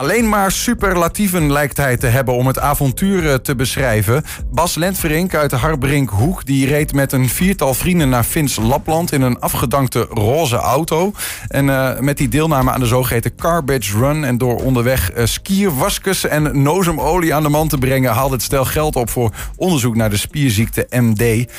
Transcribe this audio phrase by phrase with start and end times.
[0.00, 4.22] Alleen maar superlatieven lijkt hij te hebben om het avontuur eh, te beschrijven.
[4.50, 9.22] Bas Lentverink uit de Harbrinkhoek die reed met een viertal vrienden naar Fins Lapland in
[9.22, 11.12] een afgedankte roze auto.
[11.48, 16.62] En uh, met die deelname aan de zogeheten Carbage Run en door onderweg uh, en
[16.62, 20.16] nozemolie aan de man te brengen, haalde het stel geld op voor onderzoek naar de
[20.16, 21.52] spierziekte MD.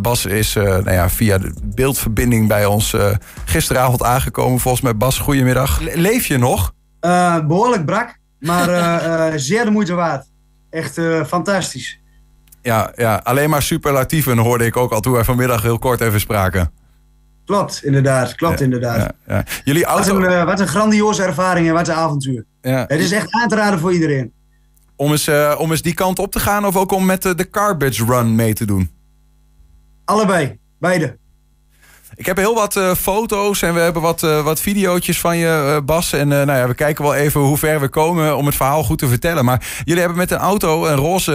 [0.00, 2.94] Bas is nou ja, via de beeldverbinding bij ons
[3.44, 4.60] gisteravond aangekomen.
[4.60, 5.80] Volgens mij, Bas, goedemiddag.
[5.80, 6.76] Le leef je nog?
[7.00, 10.26] Uh, behoorlijk brak, maar uh, uh, zeer de moeite waard.
[10.70, 12.00] Echt fantastisch.
[12.62, 16.20] Ja, ja, alleen maar superlatieven hoorde ik ook al toen wij vanmiddag heel kort even
[16.20, 16.70] spraken.
[17.44, 18.34] Klopt, inderdaad.
[18.34, 18.96] Klopt, ja, inderdaad.
[18.96, 19.44] Ja, ja.
[19.64, 20.20] Jullie auto...
[20.20, 22.44] wat, een, wat een grandioze ervaring en wat een avontuur.
[22.60, 24.32] Het is echt aan te raden voor iedereen.
[24.96, 27.50] Om eens, om eens die kant op te gaan of ook om met de, de
[27.50, 28.90] Carbage Run mee te doen?
[30.04, 31.16] Allebei, beide.
[32.18, 35.74] Ik heb heel wat uh, foto's en we hebben wat, uh, wat videootjes van je,
[35.76, 36.12] uh, Bas.
[36.12, 38.98] En nou ja, we kijken wel even hoe ver we komen om het verhaal goed
[38.98, 39.44] te vertellen.
[39.44, 41.32] Maar jullie hebben met een auto, een roze,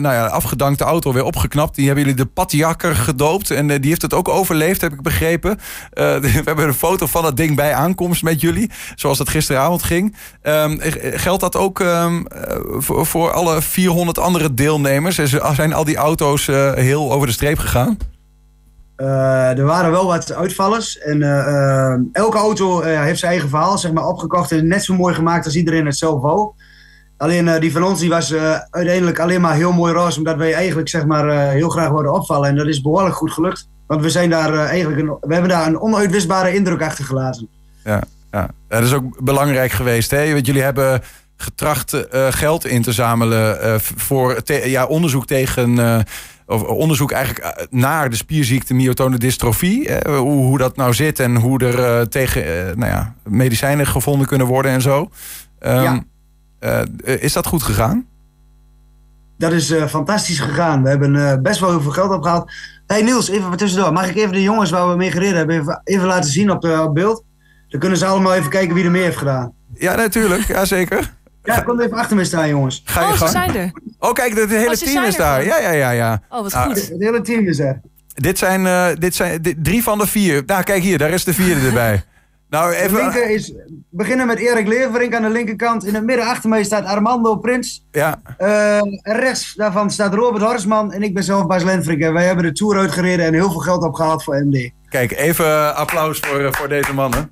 [0.00, 1.74] nou ja, afgedankte auto, weer opgeknapt.
[1.74, 3.50] Die hebben jullie de Patjakker gedoopt.
[3.50, 5.58] En die heeft het ook overleefd, heb ik begrepen.
[5.94, 8.70] we hebben een foto van dat ding bij aankomst met jullie.
[8.94, 10.16] Zoals dat gisteravond ging.
[10.42, 12.26] Um, geldt dat ook um,
[12.78, 15.16] voor, voor alle 400 andere deelnemers?
[15.54, 17.98] Zijn al die auto's heel over de streep gegaan?
[18.96, 20.98] Uh, er waren wel wat uitvallers.
[20.98, 24.52] En uh, uh, elke auto heeft zijn eigen verhaal zeg maar, opgekocht.
[24.52, 26.52] En net zo mooi gemaakt als iedereen het zelf wou.
[27.16, 28.34] Alleen die van ons die was
[28.70, 30.18] uiteindelijk alleen maar heel mooi roze.
[30.18, 32.48] Omdat wij eigenlijk zeg maar, heel graag wilden opvallen.
[32.48, 33.68] En dat is behoorlijk goed gelukt.
[33.86, 37.48] Want we, zijn daar, eigenlijk we hebben daar een onuitwisbare indruk achtergelaten.
[37.84, 38.48] Ja, ja.
[38.68, 40.10] dat is ook belangrijk geweest.
[40.10, 40.32] Hè?
[40.32, 41.02] Want jullie hebben
[41.36, 41.96] getracht
[42.30, 46.04] geld in te zamelen voor ja, onderzoek tegen
[46.46, 49.88] of onderzoek eigenlijk naar de spierziekte myotone dystrofie.
[49.88, 52.42] Eh, hoe, hoe, dat nou zit en hoe er tegen
[52.78, 55.10] nou ja, medicijnen gevonden kunnen worden en zo.
[55.60, 56.06] Um,
[56.60, 56.84] ja.
[57.02, 58.06] is dat goed gegaan?
[59.38, 60.82] Dat is fantastisch gegaan.
[60.82, 62.52] We hebben best wel heel veel geld opgehaald.
[62.86, 63.92] hey Niels, even tussendoor.
[63.92, 66.60] Mag ik even de jongens waar we mee gereden hebben even, even laten zien op,
[66.60, 67.24] de, op beeld?
[67.68, 69.52] Dan kunnen ze allemaal even kijken wie er meer heeft gedaan.
[69.74, 70.42] Ja, natuurlijk.
[70.42, 71.14] Ja, zeker.
[71.46, 72.82] Ja, kom even achter me staan, jongens.
[72.84, 73.70] Ga je oh, ze zijn er.
[73.98, 75.44] Oh, kijk, het hele oh, team is daar.
[75.44, 76.22] Ja, ja, ja, ja.
[76.28, 76.88] Oh, wat goed.
[76.88, 77.80] Het hele team is er.
[78.14, 80.42] Dit zijn, uh, dit zijn dit, drie van de vier.
[80.46, 82.02] Nou, kijk hier, daar is de vierde erbij.
[82.50, 82.96] Nou, even...
[82.96, 83.54] De linker is,
[83.90, 85.86] beginnen met Erik Leverink aan de linkerkant.
[85.86, 87.86] In het midden achter mij staat Armando Prins.
[87.90, 88.20] Ja.
[88.38, 92.02] Uh, rechts daarvan staat Robert Horsman en ik ben zelf Bas Lenfrink.
[92.02, 94.70] En wij hebben de Tour uitgereden en heel veel geld opgehaald voor MD.
[94.88, 97.30] Kijk, even applaus voor, voor deze mannen.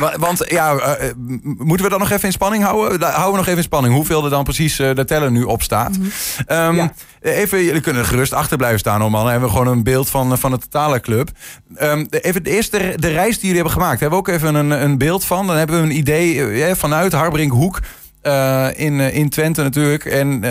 [0.00, 1.10] Want ja, uh,
[1.42, 3.00] moeten we dan nog even in spanning houden?
[3.00, 5.62] Houden we nog even in spanning hoeveel er dan precies uh, de teller nu op
[5.62, 5.98] staat.
[5.98, 6.10] Mm
[6.46, 6.56] -hmm.
[6.56, 6.92] um, ja.
[7.20, 9.22] Even, jullie kunnen gerust achter blijven staan, hoor man.
[9.22, 11.30] Dan hebben we gewoon een beeld van, van de totale club.
[11.82, 14.00] Um, even de eerste de reis die jullie hebben gemaakt.
[14.00, 15.46] Hebben we ook even een, een beeld van.
[15.46, 17.80] Dan hebben we een idee vanuit Harbrinkhoek.
[18.74, 20.04] In, in Twente natuurlijk.
[20.04, 20.42] En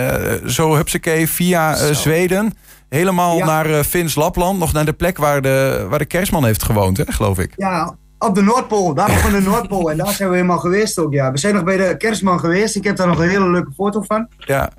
[0.45, 2.53] zo hupsakee via Zweden.
[2.89, 3.45] Helemaal ja.
[3.45, 4.59] naar Fins Lapland.
[4.59, 7.53] Nog naar de plek waar de, waar de kerstman heeft gewoond, hè, geloof ik.
[7.55, 9.91] Ja, op de Noordpool, daar nog de Noordpool.
[9.91, 11.31] En daar zijn we helemaal geweest ook, ja.
[11.31, 12.75] We zijn nog bij de kerstman geweest.
[12.75, 14.28] Ik heb daar nog een hele leuke foto van.
[14.38, 14.72] Ja,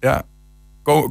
[0.00, 0.22] ja.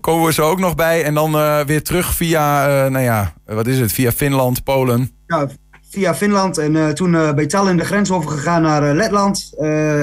[0.02, 1.04] Komen we zo ook nog bij.
[1.04, 3.92] En dan uh, weer terug via, uh, nou ja, wat is het?
[3.92, 5.12] Via Finland, Polen.
[5.28, 5.48] Ja,
[5.90, 6.58] via Finland.
[6.58, 9.54] En uh, toen bij Tallinn de grens overgegaan naar Letland,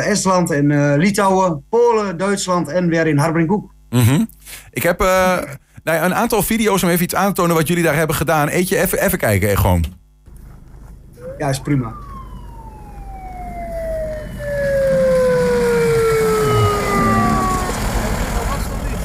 [0.04, 3.72] Estland en Litouwen, Polen, Duitsland en weer in Harbrinkhoek.
[3.90, 4.28] Mm -hmm.
[4.70, 7.82] Ik heb nou ja, een aantal video's om even iets aan te tonen wat jullie
[7.82, 8.48] daar hebben gedaan.
[8.48, 9.84] Eet je even, even kijken, gewoon.
[11.38, 11.94] Ja, is prima.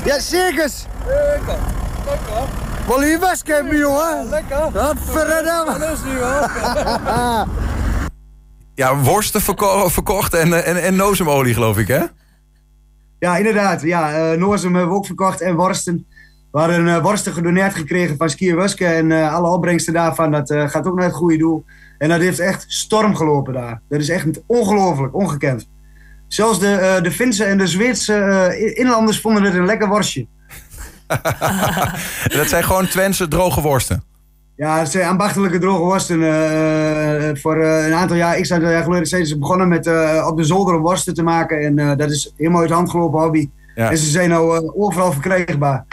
[0.06, 0.72] Ja, zeker.
[1.06, 1.58] Lekker.
[2.06, 2.62] Lekker.
[2.88, 4.30] Wil je hebben, jongen?
[4.30, 4.72] Lekker.
[4.72, 5.80] Wat verdomme.
[5.80, 6.50] Dat is nu, hoor.
[8.76, 12.02] Ja, worsten verko verkocht en, en, en nozemolie, geloof ik, hè?
[13.20, 13.82] Ja, inderdaad.
[13.82, 16.08] Ja, uh, nozem hebben we ook verkocht en worsten.
[16.52, 18.86] We hadden uh, worsten gedoneerd gekregen van Skier Wuske.
[18.86, 21.66] En uh, alle opbrengsten daarvan, dat uh, gaat ook naar het goede doel.
[22.03, 23.81] En dat heeft echt storm gelopen daar.
[23.90, 25.69] Dat is echt ongelooflijk, ongekend.
[26.28, 28.13] Zelfs de, uh, de Finse en de Zweedse
[28.57, 30.28] uh, inlanders vonden het een lekker worstje.
[32.38, 34.04] dat zijn gewoon Twentse droge worsten?
[34.56, 36.19] Ja, het zijn ambachtelijke droge worsten.
[36.19, 39.88] Uh, voor een aantal jaar, ik zou jaar geleden, zijn ze begonnen met
[40.25, 41.60] op de zolder worsten te maken.
[41.60, 43.50] En dat is helemaal uit de hand gelopen hobby.
[43.75, 43.92] Ja.
[43.92, 45.86] En ze zijn nou overal verkrijgbaar.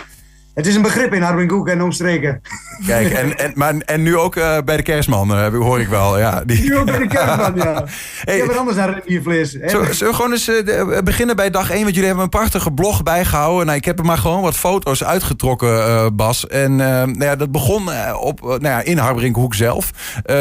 [0.55, 2.41] Het is een begrip in Harbinkoek en omstreken.
[2.87, 6.19] Kijk, en, en, maar, en nu ook uh, bij de kerstman, uh, hoor ik wel.
[6.19, 6.63] Ja, die...
[6.63, 7.85] Nu ook bij de kerstman, ja.
[8.25, 9.51] Hey, ik heb er anders aan rendiervlees.
[9.51, 11.81] Zullen we gewoon eens uh, beginnen bij dag 1?
[11.81, 13.67] Want jullie hebben een prachtige blog bijgehouden.
[13.67, 16.47] Nou, ik heb er maar gewoon wat foto's uitgetrokken, Bas.
[16.47, 19.91] En nou ja, dat begon op, nou ja, in Harbinkoek zelf,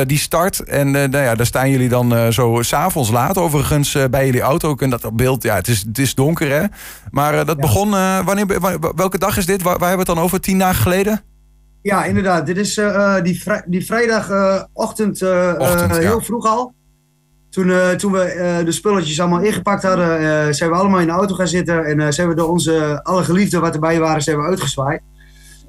[0.06, 0.60] die start.
[0.60, 4.76] En nou ja, daar staan jullie dan zo s'avonds laat overigens bij jullie auto.
[4.76, 6.64] En dat beeld, ja, het is, het is donker hè.
[7.12, 7.62] Maar dat ja.
[7.62, 7.92] begon,
[8.26, 8.46] wanneer,
[8.96, 9.62] welke dag is dit?
[9.62, 10.40] Waar, waar hebben we het dan over?
[10.40, 11.22] Tien dagen geleden?
[11.82, 12.46] Ja, inderdaad.
[12.46, 16.26] Dit is uh, die, vrij, die vrijdagochtend uh, Ochtend, heel ja.
[16.26, 16.74] vroeg al.
[17.50, 21.48] Toen, toen we de spulletjes allemaal ingepakt hadden, zijn we allemaal in de auto gaan
[21.48, 21.86] zitten.
[21.86, 25.02] En zijn we door onze alle geliefden wat erbij waren, zijn we uitgezwaaid.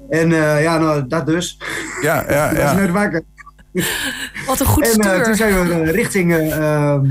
[0.09, 0.29] En
[0.61, 1.57] ja, nou, dat dus.
[2.01, 2.71] Ja, ja, dat ja.
[2.71, 3.23] is net wakker.
[4.47, 5.13] Wat een goed stuur.
[5.13, 6.31] En toen zijn we richting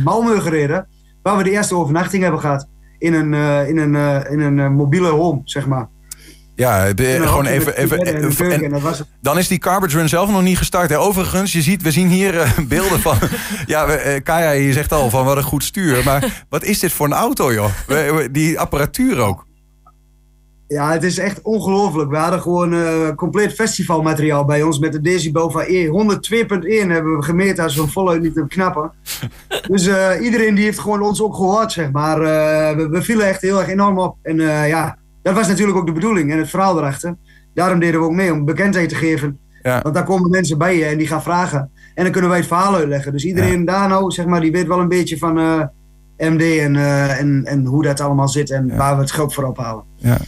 [0.05, 0.89] Malmö gereden,
[1.23, 2.69] waar we de eerste overnachting hebben gehad.
[2.99, 3.35] In een,
[3.67, 5.89] in een, in een mobiele home, zeg maar.
[6.61, 7.77] Ja, de, gewoon even.
[7.77, 8.83] even, en,
[9.21, 10.91] dan is die Carbage Run zelf nog niet gestart.
[10.91, 10.99] Hè.
[10.99, 13.17] Overigens, je ziet, we zien hier uh, beelden van.
[13.67, 16.05] ja, uh, Kaya, je zegt al van wat een goed stuur.
[16.05, 17.71] Maar wat is dit voor een auto, joh?
[18.31, 19.47] die apparatuur ook.
[20.69, 22.11] Ja, het is echt ongelooflijk.
[22.11, 25.87] We hadden gewoon uh, compleet festivalmateriaal bij ons met de decibel van E.
[25.87, 25.93] 102.1
[26.89, 28.93] hebben we gemeten als we hem voluit niet knappen.
[29.71, 29.91] dus
[30.21, 32.21] iedereen die heeft gewoon ons ook gehoord, zeg maar.
[32.77, 34.17] We, we, vielen echt heel erg enorm op.
[34.23, 34.37] En
[34.67, 37.17] ja, dat was natuurlijk ook de bedoeling en het verhaal erachter.
[37.55, 39.39] Daarom deden we ook mee om bekendheid te geven.
[39.63, 39.81] Ja.
[39.83, 41.71] Want daar komen mensen bij je en die gaan vragen.
[41.95, 43.13] En dan kunnen wij het verhaal uitleggen.
[43.13, 45.61] Dus iedereen daar nou, zeg maar, die weet wel een beetje van uh,
[46.17, 49.35] eh, MD en, uh, en, en hoe dat allemaal zit en waar we het geld
[49.35, 49.85] voor ophalen.
[49.97, 50.19] Ja.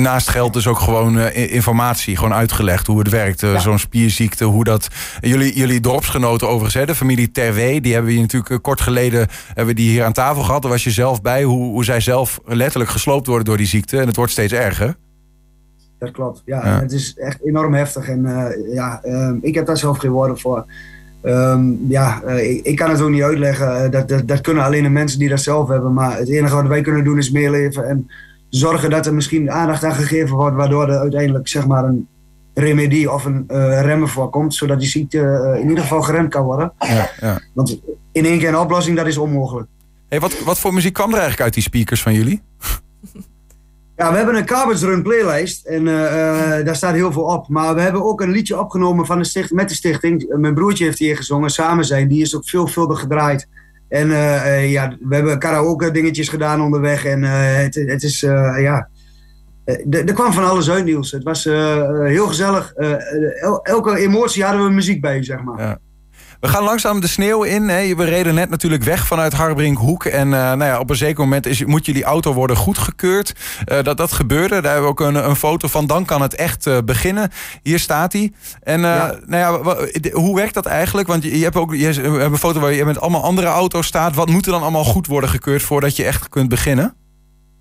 [0.00, 3.42] Naast geld dus ook gewoon uh, informatie, gewoon uitgelegd hoe het werkt.
[3.42, 3.58] Uh, ja.
[3.58, 4.88] Zo'n spierziekte, hoe dat...
[5.20, 7.80] Jullie, jullie dorpsgenoten overigens, hè, de familie Terwee...
[7.80, 10.62] die hebben we natuurlijk uh, kort geleden hebben we die hier aan tafel gehad.
[10.62, 14.00] Daar was je zelf bij, hoe, hoe zij zelf letterlijk gesloopt worden door die ziekte.
[14.00, 14.96] En het wordt steeds erger.
[15.98, 16.66] Dat klopt, ja.
[16.66, 16.80] ja.
[16.80, 18.08] Het is echt enorm heftig.
[18.08, 18.22] En
[18.72, 20.66] ja, ehm, ik heb daar zelf geen woorden voor.
[21.22, 23.90] Um, ja, ik, ik, kan het ook niet uitleggen.
[23.90, 25.92] Dat, dat, dat kunnen alleen de mensen die dat zelf hebben.
[25.92, 27.88] Maar het enige wat wij kunnen doen is meer leven...
[27.88, 28.08] En,
[28.56, 32.08] zorgen dat er misschien aandacht aan gegeven wordt, waardoor er uiteindelijk zeg maar een
[32.54, 36.44] remedie of een uh, remmen voorkomt, zodat die ziekte uh, in ieder geval geremd kan
[36.44, 36.72] worden.
[36.78, 37.40] Ja, ja.
[37.52, 37.80] Want
[38.12, 39.68] in één keer een oplossing, dat is onmogelijk.
[40.08, 42.42] Hey, wat, wat voor muziek kwam er eigenlijk uit die speakers van jullie?
[43.96, 47.48] Ja, we hebben een Carbons Run playlist en uh, daar staat heel veel op.
[47.48, 50.34] Maar we hebben ook een liedje opgenomen van de stichting, met de stichting.
[50.36, 52.08] Mijn broertje heeft hier gezongen, Samen zijn.
[52.08, 53.48] Die is ook veelvuldig gedraaid.
[53.94, 57.04] En uh, ja, we hebben karaoke dingetjes gedaan onderweg.
[57.04, 58.88] En uh, het, het is, ja...
[59.90, 61.10] Er kwam van alles uit, Niels.
[61.10, 61.44] Het was
[62.04, 62.72] heel gezellig.
[62.72, 65.60] El elke emotie hadden we muziek bij, zeg maar.
[65.60, 65.78] Ja.
[66.44, 67.68] We gaan langzaam de sneeuw in.
[67.68, 67.94] Hè.
[67.94, 70.04] We reden net natuurlijk weg vanuit Harbrinkhoek.
[70.04, 73.34] En uh, nou ja, op een zeker moment is, moet jullie auto worden goedgekeurd.
[73.72, 74.60] Uh, dat, dat gebeurde.
[74.60, 75.86] Daar hebben we ook een, een foto van.
[75.86, 77.30] Dan kan het echt uh, beginnen.
[77.62, 78.32] Hier staat hij.
[78.62, 79.14] En ja.
[79.26, 81.08] nou ja, hoe werkt dat eigenlijk?
[81.08, 83.86] Want je, je hebt ook je hebt een foto waar je met allemaal andere auto's
[83.86, 84.14] staat.
[84.14, 86.94] Wat moet er dan allemaal goed worden gekeurd voordat je echt kunt beginnen?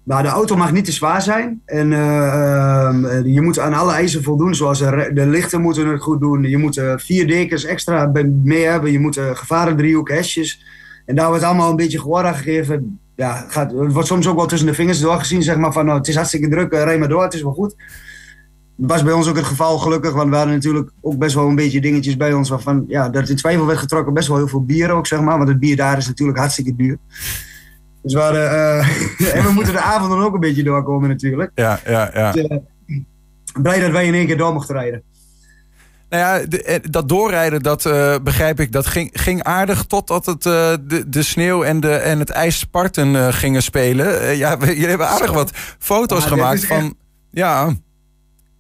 [0.04, 1.62] Maar de auto mag niet te zwaar zijn.
[1.66, 4.56] En uh, je moet aan alle eisen voldoen.
[4.56, 6.44] Zoals de lichten moeten het goed doen.
[6.44, 8.12] Je moet vier dekens extra
[8.44, 8.92] mee hebben.
[8.92, 10.66] Je moet gevarendriehoek, hesjes.
[11.06, 13.00] En daar wordt allemaal een beetje gehoor gegeven.
[13.16, 15.44] Ja, gaat, het wordt soms ook wel tussen de vingers doorgezien.
[15.44, 17.76] Zeg maar van, nou, het is hartstikke druk, rij maar door, het is wel goed.
[18.76, 20.14] Dat was bij ons ook het geval gelukkig.
[20.14, 22.50] Want we hadden natuurlijk ook best wel een beetje dingetjes bij ons.
[22.50, 24.14] Waarvan ja, dat in twijfel werd getrokken.
[24.14, 25.38] Best wel heel veel bier ook, zeg maar.
[25.38, 26.98] Want het bier daar is natuurlijk hartstikke duur.
[28.04, 31.52] Dus we hadden, uh, en we moeten de avond dan ook een beetje doorkomen natuurlijk.
[31.56, 32.32] Ja, ja, ja.
[32.32, 32.58] Dus, uh,
[33.62, 35.04] blij dat wij in één keer door mochten rijden.
[36.10, 40.46] Nou ja, eh, dat doorrijden, dat uh, begrijp ik, dat ging, ging aardig totdat het,
[40.46, 44.38] uh, de, de sneeuw en, de, en het ijs Sparten gingen spelen.
[44.38, 46.84] ja, jullie hebben aardig wat foto's gemaakt van...
[46.84, 46.94] Echt...
[47.32, 47.74] Ja,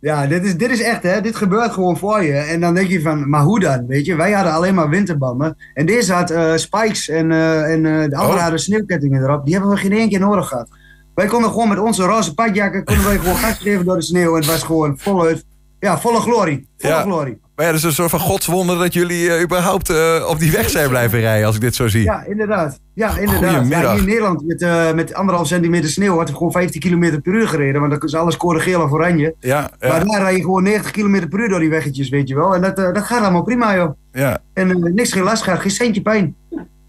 [0.03, 1.21] ja, dit is, dit is echt, hè.
[1.21, 2.33] Dit gebeurt gewoon voor je.
[2.33, 3.87] En dan denk je van, maar hoe dan?
[3.87, 5.57] Weet je, wij hadden alleen maar winterbanden.
[5.73, 8.41] En deze had uh, spikes en, uh, en uh, de andere oh.
[8.41, 9.45] hadden sneeuwkettingen erop.
[9.45, 10.67] Die hebben we geen één keer nodig gehad.
[11.15, 14.29] Wij konden gewoon met onze roze padjakken, konden wij gewoon gas geven door de sneeuw.
[14.29, 15.45] En het was gewoon voluit,
[15.83, 16.67] ja, volle glorie.
[16.77, 17.01] Volle ja.
[17.01, 17.37] glorie.
[17.55, 20.51] Maar ja, dat is een soort van godswonder dat jullie uh, überhaupt uh, op die
[20.51, 22.03] weg zijn blijven rijden, als ik dit zo zie.
[22.03, 22.79] Ja, inderdaad.
[22.93, 23.67] Ja, inderdaad.
[23.67, 27.21] Ja, hier in Nederland met, uh, met anderhalf centimeter sneeuw had we gewoon 15 km
[27.21, 27.81] per uur gereden.
[27.81, 29.35] Want dan is alles geel of oranje.
[29.39, 29.87] Ja, ja.
[29.87, 32.55] Maar daar rij je gewoon 90 km per uur door die weggetjes, weet je wel.
[32.55, 33.91] En dat, dat gaat allemaal prima, joh.
[34.11, 34.41] Ja.
[34.53, 36.35] En niks geen last gaat, geen centje pijn.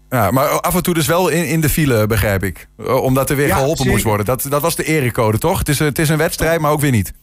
[0.09, 2.67] Ja, maar af en toe dus wel in, in de file, begrijp ik.
[3.01, 4.25] Omdat er weer geholpen moest worden.
[4.25, 5.59] Dat, dat was de erecode, toch?
[5.59, 7.13] Het is, het is een wedstrijd, maar ook weer niet.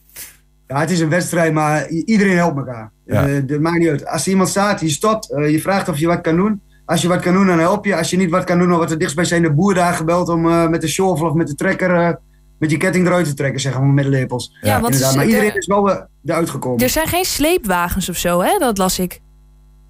[0.73, 2.91] Ja, het is een wedstrijd, maar iedereen helpt elkaar.
[3.05, 3.27] Ja.
[3.27, 4.05] Uh, dat maakt niet uit.
[4.07, 6.61] Als er iemand staat, je stopt, uh, je vraagt of je wat kan doen.
[6.85, 7.95] Als je wat kan doen, dan help je.
[7.95, 10.67] Als je niet wat kan doen, dan wordt er dichtstbijzijnde boer daar gebeld om uh,
[10.67, 12.19] met de shovel of met de trekker
[12.59, 14.57] met je ketting eruit te trekken, zeg maar, met lepels.
[14.61, 16.83] Ja, want Inderdaad, ze- maar er- iedereen is wel eh, eruit gekomen.
[16.83, 18.57] Er zijn geen sleepwagens of zo, hè?
[18.57, 19.19] Dat las ik.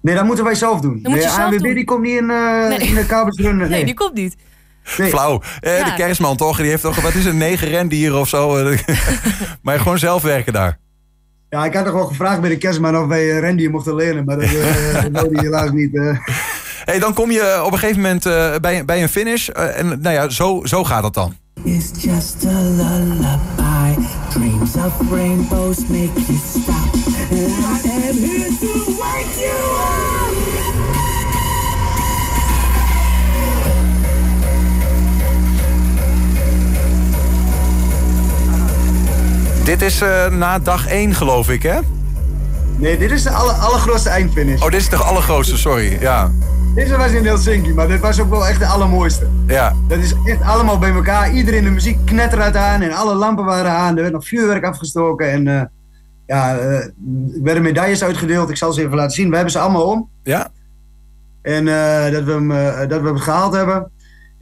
[0.02, 0.98] Nee, dat moeten wij zelf doen.
[1.02, 1.74] Dat moet je de zelf ANWB doen.
[1.74, 2.78] die komt niet in, eh Nee.
[2.78, 3.58] in de kabels runnen.
[3.68, 4.36] Nee, Nee, die komt niet.
[4.98, 5.08] Nee.
[5.08, 5.40] Flauw.
[5.60, 5.84] Eh, Ja.
[5.84, 6.56] De kerstman toch?
[6.56, 8.58] Die heeft toch, wat is het, negen rendieren of zo?
[9.62, 10.78] maar gewoon zelf werken daar.
[11.50, 14.24] Ja, ik had toch wel gevraagd bij de kerstman of wij uh, Randy mochten leren,
[14.24, 14.48] maar dat,
[15.12, 15.96] dat wilde hij helaas niet.
[15.96, 16.18] eh.
[16.84, 19.48] Hey, dan kom je op een gegeven moment eh, bij, bij een finish.
[19.48, 21.36] en nou ja, zo, zo gaat het dan.
[21.64, 24.00] It's just a lullaby.
[24.30, 26.94] Dreams of rainbows make you stop.
[27.30, 29.73] And I am here to wake you
[39.64, 41.78] Dit is eh, na dag 1 geloof ik, hè?
[42.76, 44.62] Nee, dit is de aller, allergrootste eindfinish.
[44.62, 45.96] Oh, dit is de allergrootste, sorry.
[46.00, 46.30] Ja,
[46.74, 49.26] Deze was in Helsinki, maar dit was ook wel echt de allermooiste.
[49.46, 49.72] ja.
[49.88, 51.32] Dat is echt allemaal bij elkaar.
[51.32, 53.96] Iedereen de muziek knetterde aan en alle lampen waren aan.
[53.96, 55.62] Er werd nog vuurwerk afgestoken en eh,
[56.26, 56.92] ja, eh, er
[57.42, 58.50] werden medailles uitgedeeld.
[58.50, 59.28] Ik zal ze even laten zien.
[59.28, 60.08] We hebben ze allemaal om.
[60.22, 60.48] Ja?
[61.42, 61.64] En
[62.12, 62.48] dat, we hem,
[62.88, 63.90] dat we hem gehaald hebben.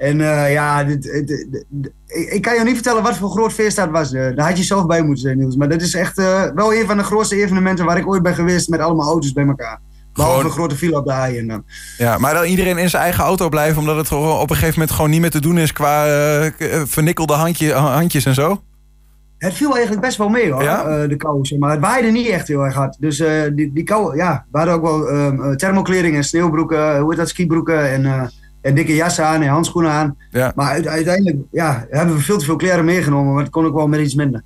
[0.02, 1.92] En eh, ja, dit, dit- dit- dit-
[2.32, 4.12] ik, kan je niet vertellen wat voor groot feest dat was.
[4.12, 5.56] Eh, daar had je zelf bij moeten zijn, Niels.
[5.56, 8.34] Maar dat is echt eh, wel een van de grootste evenementen waar ik ooit ben
[8.34, 9.80] geweest met allemaal auto's bij elkaar.
[10.12, 11.64] Behalve Gewoon- een grote file op de A1 dan.
[11.98, 12.18] ja.
[12.18, 13.78] Maar dan iedereen in zijn eigen auto blijven...
[13.80, 15.72] omdat het op een gegeven moment gewoon niet meer te doen is...
[15.72, 16.04] qua
[16.86, 18.62] vernikkelde handje, handjes en zo?
[19.38, 21.06] Het viel eigenlijk best wel mee hoor, Ja?
[21.06, 21.56] de kou.
[21.58, 22.96] Maar het waaide niet echt heel erg hard.
[23.00, 23.22] Dus
[23.54, 27.18] die, die kou, ja, we hadden ook wel ehm, eh, thermokleding en sneeuwbroeken, hoe heet
[27.18, 28.30] dat, skibroeken en,
[28.62, 30.16] en dikke jassen aan en handschoenen aan.
[30.30, 30.52] Ja.
[30.54, 33.74] Maar uite- uiteindelijk ja, hebben we veel te veel kleren meegenomen, maar het kon ook
[33.74, 34.42] wel met iets minder.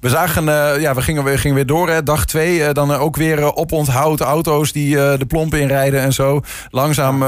[0.00, 2.64] We zagen, eh, ja, we gingen, we gingen weer door, hè, dag twee.
[2.64, 6.40] eh, dan eh, ook weer eh, oponthoud auto's die de plomp inrijden en zo.
[6.70, 7.18] Langzaam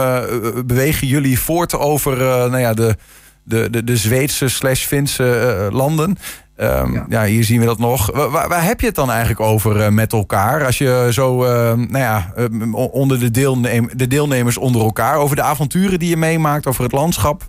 [0.67, 2.97] bewegen jullie voort over nou ja, de,
[3.43, 6.17] de, de, de Zweedse slash Finse landen.
[6.57, 7.07] Ehm, ja.
[7.09, 7.25] Ja.
[7.25, 8.11] hier zien we dat nog.
[8.13, 10.65] Wa- Waar, waar heb je het dan eigenlijk over eh, met elkaar?
[10.65, 15.17] Als je zo, eh, nou ja, eh, o- onder de, deelnem de deelnemers onder elkaar...
[15.17, 17.43] over de avonturen die je meemaakt, over het landschap.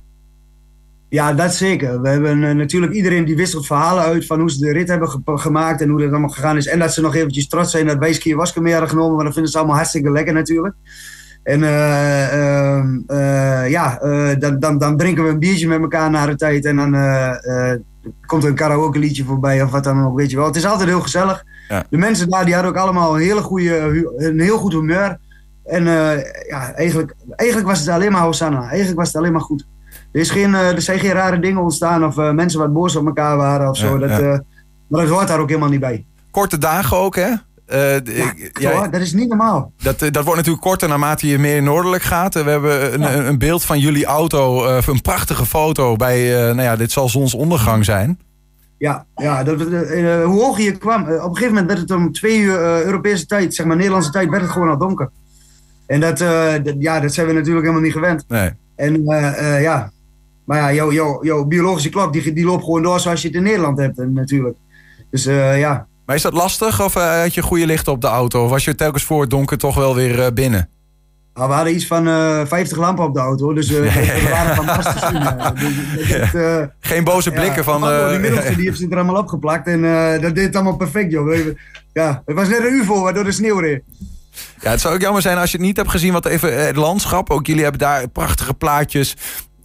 [1.10, 2.02] Ja, dat zeker.
[2.02, 5.10] We hebben eh, natuurlijk iedereen die wisselt verhalen uit van hoe ze de rit hebben
[5.10, 6.68] ge- gemaakt en hoe dat allemaal gegaan is.
[6.68, 9.34] En dat ze nog eventjes trots zijn dat wij skiën mee hadden genomen, want dat
[9.34, 10.76] vinden ze allemaal hartstikke lekker natuurlijk.
[11.44, 12.34] En eh,
[12.78, 14.00] ehm, eh, ja,
[14.40, 16.94] dan, dan, dan drinken we een biertje met elkaar na de tijd en dan
[18.26, 20.46] komt er een karaoke liedje voorbij of wat dan ook, weet je wel.
[20.46, 21.44] Het is altijd heel gezellig.
[21.68, 21.86] Ja.
[21.90, 25.20] De mensen daar die hadden ook allemaal een, hele goede, een heel goed humeur.
[25.66, 28.68] En eh, ja, eigenlijk, eigenlijk was het alleen maar Hosanna.
[28.68, 29.68] Eigenlijk was het alleen maar goed.
[30.12, 32.96] Er, is geen, eh, er zijn geen rare dingen ontstaan of eh, mensen wat boos
[32.96, 34.00] op elkaar waren of zo.
[34.00, 34.44] Ja, dat, ja.
[34.88, 36.06] maar dat hoort daar ook helemaal niet bij.
[36.32, 37.34] Korte dagen ook, hè?
[37.66, 37.96] Eh,
[38.54, 39.72] Ja, dat is niet normaal.
[39.78, 42.34] Dat, eh, dat wordt natuurlijk korter naarmate je meer noordelijk gaat.
[42.34, 43.14] We hebben een, Ja.
[43.14, 47.86] een- beeld van jullie auto, eh, een prachtige foto bij, nou ja, dit zal zonsondergang
[47.86, 48.20] zijn.
[48.78, 52.40] Ja, ja dat, hoe hoger je kwam, op een gegeven moment werd het om twee
[52.40, 55.10] uur Europese tijd, zeg maar Nederlandse tijd, werd het gewoon al donker.
[55.88, 58.26] En dat, dat- ja, dat zijn we natuurlijk helemaal niet gewend.
[58.28, 58.50] Nee.
[58.76, 59.04] En
[59.62, 59.92] ja,
[60.46, 63.38] maar ja, jouw jou, jou biologische klok die, die loopt gewoon door zoals je het
[63.38, 64.58] in Nederland hebt natuurlijk.
[65.10, 68.44] Dus ja, Maar is dat lastig of eh, had je goede lichten op de auto?
[68.44, 70.70] Of was je telkens voor het donker toch wel weer eh, binnen?
[71.34, 74.14] Nou, we hadden iets van eh 50 lampen op de auto, dus Ja, ja, ja.
[74.14, 74.66] we waren
[76.20, 77.82] dat, eh, Geen boze blikken van...
[78.10, 79.82] Die middelste die heeft ze er allemaal opgeplakt en
[80.22, 81.38] dat deed het allemaal perfect, joh.
[81.94, 83.84] Ja, het was net een UFO waardoor de sneeuw reed.
[84.62, 86.14] Ja, het zou ook jammer zijn als je het niet hebt gezien.
[86.14, 87.30] Wat even het landschap.
[87.30, 89.16] Ook jullie hebben daar prachtige plaatjes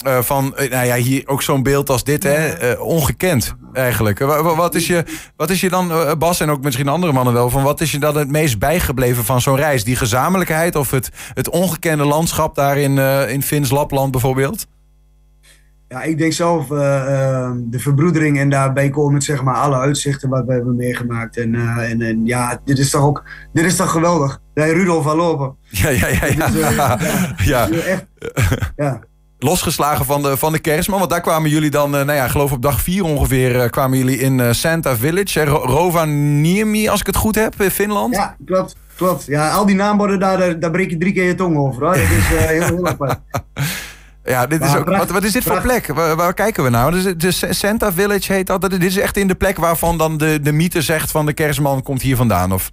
[0.02, 0.56] eh, van.
[0.56, 2.48] eh, nou ja, hier ook zo'n beeld als dit, hè?
[2.48, 4.18] eh, ongekend eigenlijk.
[4.18, 5.04] Wa- wa- Wat is, je,
[5.36, 7.98] wat is je dan, Bas en ook misschien andere mannen wel, van wat is je
[7.98, 9.84] dan het meest bijgebleven van zo'n reis?
[9.84, 14.66] Die gezamenlijkheid of het, het ongekende landschap daar in, in Fins Lapland bijvoorbeeld?
[15.88, 16.96] Ja, ik denk zelf eh,
[17.44, 21.36] eh, de verbroedering en daarbij komen zeg maar alle uitzichten wat we hebben meegemaakt.
[21.36, 24.40] En, en, en ja, dit is toch ook, dit is toch geweldig.
[24.54, 25.56] Bij Rudolf van Lopen.
[25.68, 26.26] Ja, ja, ja.
[26.26, 26.48] ja.
[27.00, 27.68] Eh, ja, ja.
[27.70, 28.06] echt,
[28.76, 29.00] ja.
[29.42, 30.98] Losgeslagen van de, van de kerstman.
[30.98, 33.98] Want daar kwamen jullie dan, eh, nou ja, geloof op dag vier ongeveer, eh, kwamen
[33.98, 35.44] jullie in eh, Santa Village.
[35.44, 38.14] Ro- Rovaniemi, als ik het goed heb, in Finland.
[38.14, 38.76] ja, klopt.
[38.96, 39.24] Klopt.
[39.26, 41.82] Ja, al die naamborden daar, daar, daar breek je drie keer je tong over.
[41.84, 41.92] Hoor.
[41.94, 43.18] Dat is heel, heel apart.
[44.24, 45.86] Ja, dit is ook, pracht- wat, wat is dit voor plek?
[45.86, 47.02] Waar, waar kijken we nou?
[47.02, 48.70] De, de Santa Village heet dat.
[48.70, 51.82] Dit is echt in de plek waarvan dan de, de mythe zegt van de kerstman
[51.82, 52.52] komt hier vandaan.
[52.52, 52.70] Of?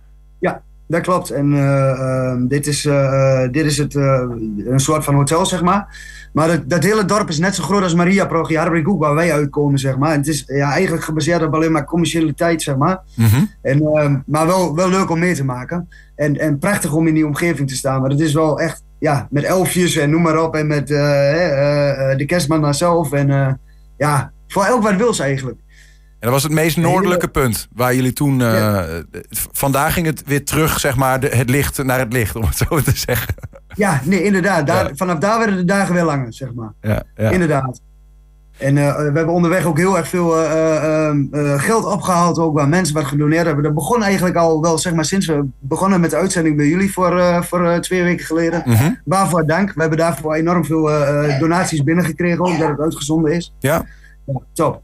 [0.88, 1.30] Dat klopt.
[1.30, 5.62] En eh, ehm, dit, is, eh, eh, dit is het, een soort van hotel, zeg
[5.62, 5.98] maar.
[6.34, 9.34] Maar dat, dat hele dorp is net zo groot als Maria Progi Harbrik waar wij
[9.34, 10.12] uitkomen, zeg maar.
[10.12, 13.00] En het is ja, eigenlijk gebaseerd op alleen maar commercialiteit, zeg maar.
[13.16, 13.44] Mhm.
[13.62, 15.90] En, ehm, maar wel, wel leuk om mee te maken.
[16.16, 18.02] En, en prachtig om in die omgeving te staan.
[18.02, 20.56] Maar het is wel echt, ja, met elfjes en noem maar op.
[20.56, 23.12] En met de kerstman zelf.
[23.12, 23.60] En
[23.98, 25.58] ja, voor elk wat wils eigenlijk.
[26.20, 28.42] En dat was het meest noordelijke punt waar jullie toen...
[28.42, 28.86] eh, Ja.
[29.52, 32.58] Vandaag ging het weer terug, zeg maar, de, het licht naar het licht, om het
[32.58, 33.36] zo te zeggen.
[33.76, 34.68] Ja, nee, inderdaad.
[34.68, 34.96] Daar, Ja.
[34.96, 36.74] Vanaf daar werden de dagen weer langer, zeg maar.
[36.82, 37.30] Ja, ja.
[37.30, 37.82] Inderdaad.
[38.58, 42.40] En eh, we hebben onderweg ook heel erg veel eh, eh, ehm, eh, geld opgehaald,
[42.40, 43.64] ook waar mensen wat gedoneerd hebben.
[43.64, 46.92] Dat begon eigenlijk al wel, zeg maar, sinds we begonnen met de uitzending bij jullie
[46.94, 48.62] voor, voor twee weken geleden.
[48.66, 48.92] Mhm.
[49.06, 49.74] Waarvoor dank.
[49.74, 50.90] We hebben daarvoor enorm veel
[51.40, 53.54] donaties binnengekregen, ook dat het uitgezonden is.
[53.60, 53.86] Ja.
[54.26, 54.82] Ja, top.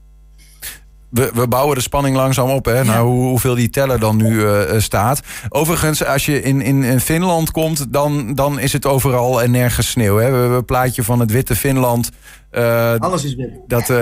[1.13, 4.41] We, we bouwen de spanning langzaam op, hè, naar hoe, hoeveel die teller dan nu
[4.41, 5.21] eh, eh, staat.
[5.49, 9.89] Overigens, als je in, in, in Finland komt, dan, dan is het overal en nergens
[9.89, 10.15] sneeuw.
[10.17, 10.31] Hè.
[10.31, 12.09] We hebben een plaatje van het witte Finland.
[12.49, 13.49] Eh, Alles is weer.
[13.67, 13.93] dat,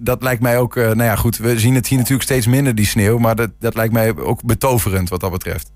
[0.00, 2.86] dat, lijkt mij ook, nou ja goed, we zien het hier natuurlijk steeds minder, die
[2.86, 3.18] sneeuw.
[3.18, 5.70] Maar dat, dat lijkt mij ook betoverend wat dat betreft.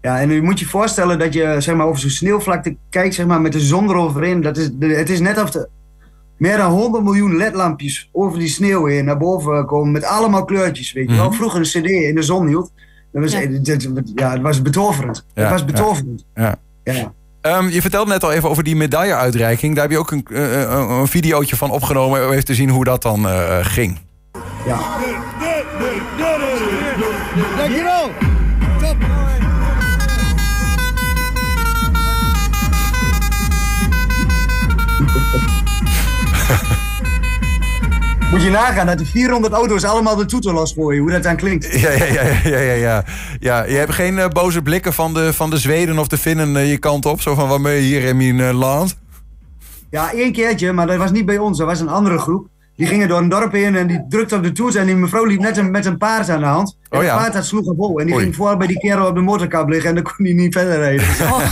[0.00, 3.26] Ja, en nu moet je voorstellen dat je zeg maar, over zo'n sneeuwvlakte kijkt zeg
[3.26, 4.40] maar, met de zon eroverheen.
[4.40, 5.68] Dat is, de- het is net of er
[6.36, 9.92] meer dan 100 miljoen ledlampjes over die sneeuw heen naar boven komen.
[9.92, 11.26] Met allemaal kleurtjes, weet je wel.
[11.28, 11.34] Mhm.
[11.34, 12.72] Vroeger een cd in de zon hield.
[13.12, 13.40] Dat was, Ja.
[14.14, 15.26] ja, het was betoverend.
[15.34, 16.24] Ja, het was betoverend.
[16.34, 16.56] Ja.
[16.84, 17.12] ja.
[17.40, 19.74] Ehm, je vertelde net al even over die medailleuitreiking.
[19.74, 22.68] Daar heb je ook een, eh, een, een videootje van opgenomen om even te zien
[22.70, 23.98] hoe dat dan eh, ging.
[24.66, 24.78] ja.
[27.56, 28.10] Dankjewel.
[38.30, 41.00] Moet je nagaan dat de 400 auto's allemaal de toeter losgooien.
[41.00, 41.80] Hoe dat dan klinkt.
[41.80, 43.04] Ja, ja, ja, ja, ja, ja.
[43.38, 46.56] ja je hebt geen eh, boze blikken van de, van de Zweden of de Finnen
[46.56, 47.20] eh, je kant op.
[47.20, 48.96] Zo van, wat ben je hier in mijn eh, land?
[49.90, 51.58] Ja, één keertje, maar dat was niet bij ons.
[51.58, 52.46] Dat was een andere groep.
[52.76, 54.76] Die gingen door een dorp heen en die drukte op de toets.
[54.76, 56.76] En die mevrouw liep net een, met een paard aan de hand.
[56.88, 57.12] En Oh ja.
[57.12, 57.98] het paard dat sloeg hol.
[58.00, 58.22] En die Oei.
[58.24, 59.88] ging voor bij die kerel op de motorkap liggen.
[59.88, 61.06] En dan kon hij niet verder rijden.
[61.18, 61.42] Nou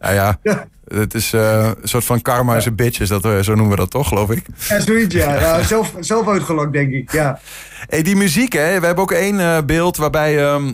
[0.14, 0.64] ja, Ja.
[0.94, 3.00] het is eh, een soort van karma is a bitch.
[3.00, 4.46] Is dat, eh, zo noemen we dat toch, geloof ik.
[4.68, 5.34] Ja, zoiets, ja.
[5.40, 7.12] ja zelf, zelf uitgelokt, denk ik.
[7.12, 7.40] Ja.
[7.86, 8.80] Hey, die muziek, hè.
[8.80, 10.38] We hebben ook één eh, beeld waarbij...
[10.38, 10.72] ehm,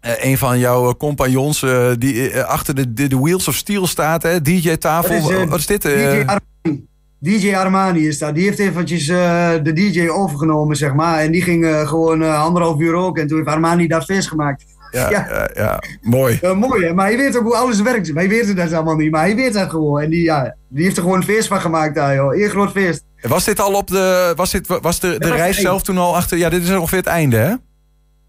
[0.00, 1.64] eh, een van jouw compagnons
[1.98, 4.42] die achter de, de, Wheels of Steel staat, hè?
[4.42, 5.82] Is, eh, Wat is dit?
[5.82, 6.86] DJ, Armani.
[7.18, 8.34] DJ Armani is dat.
[8.34, 11.18] Die heeft eventjes de DJ overgenomen, zeg maar.
[11.18, 13.18] En die ging gewoon anderhalf uur ook.
[13.18, 14.64] En toen heeft Armani daar feest gemaakt.
[14.92, 15.82] Ja, ja.
[16.00, 16.38] mooi.
[16.42, 16.94] Eh, mooi, hè?
[16.94, 18.12] Maar hij weet ook hoe alles werkt.
[18.12, 20.00] Wij weten dat allemaal niet, maar hij weet dat gewoon.
[20.00, 22.36] En die, ja, die heeft er gewoon een feest van gemaakt daar, joh.
[22.36, 23.04] Eén groot feest.
[23.20, 24.32] Was dit al op de.
[24.36, 26.38] Was, dit, was de, de was reis het zelf toen al achter.
[26.38, 27.54] Ja, dit is ongeveer het einde, hè?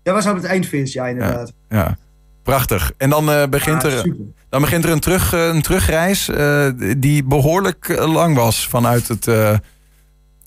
[0.03, 1.53] Dat was op het eindfeest, ja, inderdaad.
[1.69, 1.97] Ja.
[2.43, 2.91] Prachtig.
[2.97, 4.25] En dan, eh, begint, er, super.
[4.49, 6.29] dan begint er een, terug, eh, een terugreis
[6.97, 9.25] die behoorlijk eh, lang was vanuit het,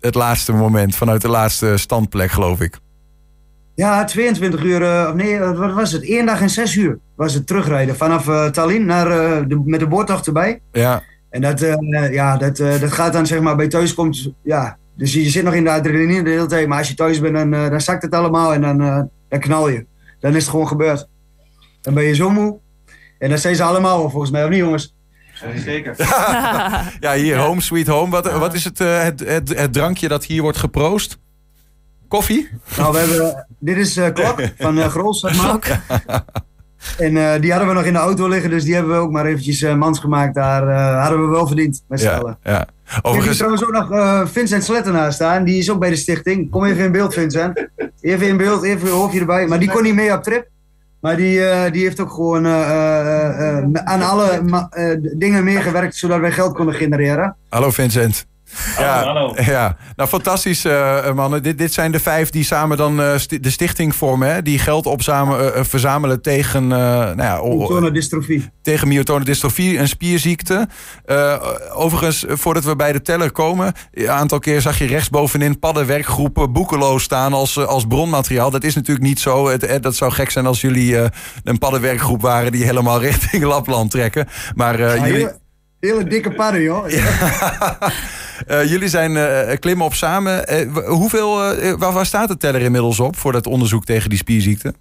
[0.01, 2.79] het laatste moment, vanuit de laatste standplek, geloof ik.
[3.77, 6.09] Ja, 22 uur, eh, of nee, eh, wat was het?
[6.11, 7.97] Eén dag en zes uur was het terugrijden.
[7.97, 10.61] Vanaf eh Tallinn naar, eh, de, met de boordtocht erbij.
[10.73, 14.31] Ja, En dat, eh, ja, dat, eh, dat gaat dan zeg maar bij thuiskomt.
[14.43, 16.69] Ja, dus je zit nog in de adrenaline de hele tijd.
[16.69, 19.41] Maar als je thuis bent, dan, eh, dan zakt het allemaal en dan, eh, dan
[19.41, 19.87] knal je.
[20.21, 21.09] Dan is het gewoon gebeurd.
[21.81, 22.59] Dan ben je zo moe.
[23.19, 24.95] En dat zijn ze allemaal volgens mij, of niet jongens?
[25.65, 25.95] Zeker.
[27.01, 28.11] ja hier, home sweet home.
[28.11, 31.19] Wat, wat is het, eh, het, het, het drankje dat hier wordt geproost?
[32.09, 32.49] Koffie?
[32.77, 35.85] Nou, we hebben, dit is eh Klok van eh Grols, zeg maar.
[36.99, 39.11] En eh, die hadden we nog in de auto liggen, dus die hebben we ook
[39.11, 40.35] maar eventjes eh, mans gemaakt.
[40.35, 42.39] Daar eh, hadden we wel verdiend, met z'n allen.
[42.43, 42.67] Ja.
[43.03, 45.45] Ik heb trouwens ook nog eh, Vincent Slettenaar staan.
[45.45, 46.51] Die is ook bij de stichting.
[46.51, 47.69] Kom even in beeld, Vincent.
[48.01, 49.47] Even in beeld, even je hoofdje erbij.
[49.47, 50.49] Maar die kon niet mee op trip.
[51.01, 54.31] Maar die, eh, die heeft ook gewoon eh, eh, eh, aan alle
[54.71, 57.37] eh, dingen meegewerkt, zodat wij geld konden genereren.
[57.49, 58.27] hallo Vincent.
[58.79, 59.35] Ja, hallo.
[59.45, 61.43] ja, nou fantastisch eh, mannen.
[61.43, 64.33] Dit, dit zijn de vijf die samen dan eh, sti- de stichting vormen.
[64.35, 64.43] Hè?
[64.43, 68.51] Die geld opzamen, verzamelen tegen, nou ja, Myotone-dystrofie.
[68.63, 70.69] tegen myotone dystrofie, een spierziekte.
[71.75, 73.73] Overigens, voordat we bij de teller komen...
[73.93, 78.51] een aantal keer zag je rechtsbovenin paddenwerkgroepen boekeloos staan als, als bronmateriaal.
[78.51, 79.49] Dat is natuurlijk niet zo.
[79.49, 80.97] Het, eh, dat zou gek zijn als jullie
[81.45, 82.53] een paddenwerkgroep waren...
[82.53, 84.29] die helemaal richting Lapland trekken.
[84.55, 85.39] Maar Ja, jullie, hele,
[85.81, 86.87] hele dikke padden, joh.
[88.47, 90.47] eh, jullie zijn eh, klimmen op samen.
[90.47, 93.17] Eh, hoeveel, eh, waar, waar staat de teller inmiddels op...
[93.17, 94.75] voor dat onderzoek tegen die spierziekte?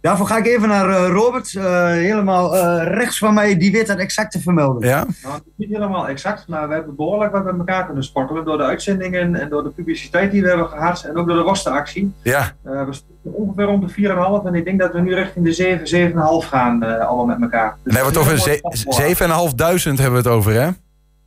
[0.00, 1.54] Daarvoor ga ik even naar Robert.
[1.54, 3.56] eh, helemaal eh, rechts van mij.
[3.56, 4.88] Die weet dat exact te vermelden.
[4.88, 5.06] Ja?
[5.22, 8.44] Nou, niet helemaal exact, maar we hebben behoorlijk wat met elkaar kunnen spartelen.
[8.44, 11.02] Door de uitzendingen en door de publiciteit die we hebben gehad.
[11.02, 12.12] En ook door de rosteractie.
[12.22, 14.46] Ja, Eh, we staan ongeveer rond de 4,5.
[14.46, 16.82] En ik denk dat we nu richting de 7, 7,5 gaan.
[16.82, 17.76] eh, allemaal met elkaar.
[17.84, 20.68] Dus dan hebben we het over heel mooi ze- 7.500 hebben we het over, hè?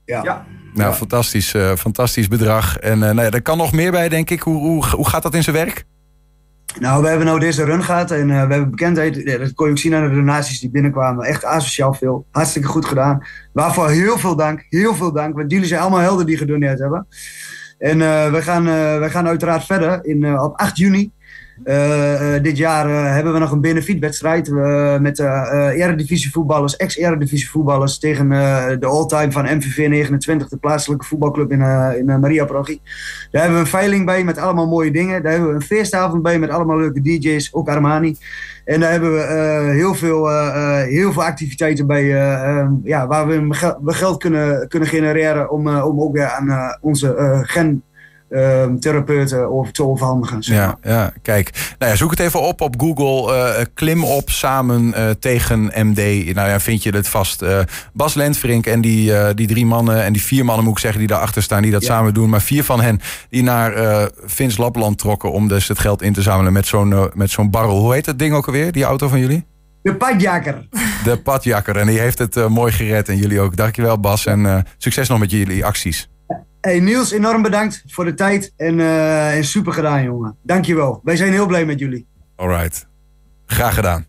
[0.08, 0.24] Ja.
[0.24, 0.46] Ja.
[0.74, 0.96] Nou, Ja.
[0.96, 2.78] fantastisch, eh, fantastisch bedrag.
[2.78, 4.42] En eh nou ja, er kan nog meer bij, denk ik.
[4.42, 5.86] Hoe, hoe, hoe gaat dat in zijn werk?
[6.80, 9.26] Nou, we hebben nou deze run gehad en eh, we hebben bekendheid.
[9.40, 11.26] Dat kon je ook zien aan de donaties die binnenkwamen.
[11.26, 12.26] Echt asociaal veel.
[12.32, 13.24] Hartstikke goed gedaan.
[13.54, 14.66] Waarvoor heel veel dank.
[14.70, 15.36] Heel veel dank.
[15.36, 17.08] Want jullie zijn allemaal helden die gedoneerd hebben.
[17.78, 20.06] En eh, we, gaan, eh, we gaan uiteraard verder.
[20.06, 21.12] In, op 8 juni
[22.42, 24.52] dit jaar eh, hebben we nog een benefietwedstrijd
[25.02, 31.62] met uh, eredivisievoetballers, ex-eredivisievoetballers tegen uh, de all-time van MVV 29, de plaatselijke voetbalclub in,
[31.98, 32.82] in Maria Parochie.
[33.32, 35.24] Daar hebben we een veiling bij met allemaal mooie dingen.
[35.24, 38.18] Daar hebben we een feestavond bij met allemaal leuke DJ's, ook Armani.
[38.66, 39.22] En daar hebben we
[39.74, 40.30] heel, veel,
[40.82, 42.04] heel veel activiteiten bij
[42.60, 43.48] um, ja, waar we,
[43.82, 47.84] we geld kunnen, kunnen genereren om, om ook weer aan onze gen
[48.80, 50.44] therapeuten of te overhandigen.
[50.44, 51.74] Zeg ja, ja, kijk.
[51.80, 53.36] Nou ja, zoek het even op op Google.
[53.36, 56.34] Uh, klim op samen uh, tegen MD.
[56.34, 57.42] Nou ja, vind je het vast.
[57.42, 57.60] Uh,
[57.94, 61.08] Bas Lentvrink en die, die drie mannen en die vier mannen moet ik zeggen die
[61.08, 61.88] daarachter staan, die dat ja.
[61.88, 62.30] samen doen.
[62.30, 63.74] Maar vier van hen die naar
[64.26, 67.80] Vins Lapland trokken om dus het geld in te zamelen met zo'n met zo'n barrel.
[67.80, 69.46] Hoe heet dat ding ook alweer, die auto van jullie?
[69.82, 70.68] De padjakker.
[71.04, 71.78] De padjakker.
[71.78, 73.56] En die heeft het mooi gered en jullie ook.
[73.56, 76.10] Dankjewel Bas en succes nog met jullie acties.
[76.68, 80.38] Hey Niels, enorm bedankt voor de tijd en, uh, en super gedaan, jongen.
[80.44, 81.02] Dankjewel.
[81.04, 82.08] Wij zijn heel blij met jullie.
[82.36, 82.88] Alright.
[83.46, 84.06] Graag gedaan.